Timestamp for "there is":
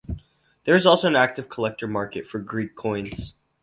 0.63-0.87